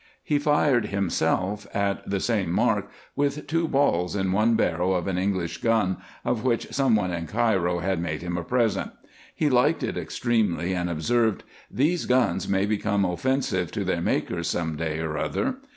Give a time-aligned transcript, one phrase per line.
[0.23, 5.19] He fired himself at the same mark with two balls in one barrel of an
[5.19, 8.93] English gun, of which some one in Cairo had made him a present
[9.35, 11.43] He liked it extremely; and observed,"
[11.81, 15.57] These guns may become offensive to their makers some day or other."